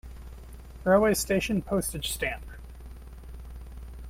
Railway 0.83 1.13
station 1.13 1.61
Postage 1.61 2.09
stamp. 2.11 2.43